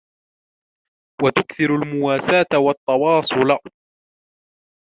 [1.23, 3.59] وَتُكْثِرُ الْمُوَاسَاةَ وَالتَّوَاصُلَ